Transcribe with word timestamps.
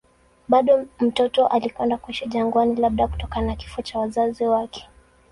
Bado 0.47 0.85
mtoto 0.99 1.47
alikwenda 1.47 1.97
kuishi 1.97 2.27
jangwani, 2.29 2.75
labda 2.75 3.07
kutokana 3.07 3.45
na 3.47 3.55
kifo 3.55 3.81
cha 3.81 3.99
wazazi. 3.99 4.43